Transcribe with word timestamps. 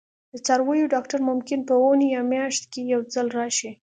د 0.31 0.33
څارویو 0.45 0.91
ډاکټر 0.93 1.19
ممکن 1.29 1.59
په 1.69 1.73
اونۍ 1.83 2.07
یا 2.15 2.21
میاشت 2.33 2.63
کې 2.71 2.81
یو 2.93 3.01
ځل 3.13 3.27
راشي 3.39 3.71